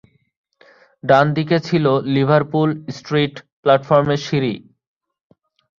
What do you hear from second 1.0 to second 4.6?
ডান দিকে ছিল Liverpool Street প্ল্যাটফর্মের সিঁড়ি।